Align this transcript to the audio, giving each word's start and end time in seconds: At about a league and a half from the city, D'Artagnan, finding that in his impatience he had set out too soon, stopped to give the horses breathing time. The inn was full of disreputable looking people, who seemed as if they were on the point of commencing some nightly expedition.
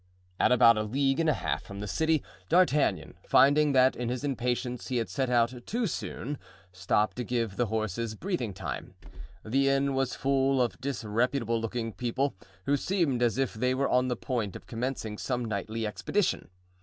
At 0.39 0.51
about 0.51 0.79
a 0.79 0.83
league 0.83 1.19
and 1.19 1.29
a 1.29 1.33
half 1.33 1.61
from 1.61 1.79
the 1.79 1.85
city, 1.87 2.23
D'Artagnan, 2.49 3.19
finding 3.23 3.71
that 3.73 3.95
in 3.95 4.09
his 4.09 4.23
impatience 4.23 4.87
he 4.87 4.97
had 4.97 5.09
set 5.11 5.29
out 5.29 5.53
too 5.67 5.85
soon, 5.85 6.39
stopped 6.71 7.17
to 7.17 7.23
give 7.23 7.55
the 7.55 7.67
horses 7.67 8.15
breathing 8.15 8.51
time. 8.51 8.95
The 9.45 9.69
inn 9.69 9.93
was 9.93 10.15
full 10.15 10.59
of 10.59 10.81
disreputable 10.81 11.61
looking 11.61 11.93
people, 11.93 12.33
who 12.65 12.77
seemed 12.77 13.21
as 13.21 13.37
if 13.37 13.53
they 13.53 13.75
were 13.75 13.89
on 13.89 14.07
the 14.07 14.15
point 14.17 14.55
of 14.55 14.65
commencing 14.65 15.19
some 15.19 15.45
nightly 15.45 15.85
expedition. 15.85 16.49